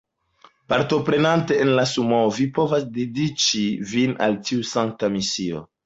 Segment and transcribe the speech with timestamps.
[0.71, 3.65] Partoprenante en la Sumoo, vi povas dediĉi
[3.97, 5.67] vin al tiu sankta misio.